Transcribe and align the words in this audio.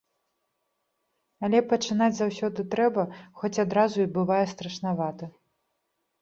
Але 1.47 1.59
пачынаць 1.73 2.15
заўсёды 2.19 2.65
трэба, 2.73 3.05
хоць 3.43 3.53
адразу 3.65 3.97
і 4.05 4.07
бывае 4.17 4.41
страшнавата. 4.57 5.25